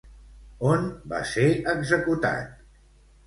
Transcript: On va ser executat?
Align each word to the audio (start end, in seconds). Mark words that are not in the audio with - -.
On 0.69 0.87
va 1.11 1.19
ser 1.33 1.45
executat? 1.73 2.57